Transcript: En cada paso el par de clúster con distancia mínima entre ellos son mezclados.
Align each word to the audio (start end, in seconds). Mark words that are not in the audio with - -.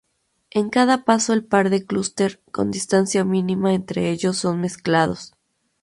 En 0.49 0.71
cada 0.71 1.05
paso 1.05 1.31
el 1.31 1.45
par 1.45 1.69
de 1.69 1.85
clúster 1.85 2.41
con 2.51 2.71
distancia 2.71 3.23
mínima 3.23 3.75
entre 3.75 4.09
ellos 4.09 4.35
son 4.35 4.59
mezclados. 4.59 5.33